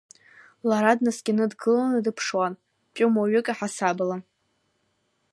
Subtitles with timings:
[0.69, 2.53] Лара днаскьаны дгыланы дыԥшуан,
[2.93, 4.15] тәымуаҩык иаҳасабала.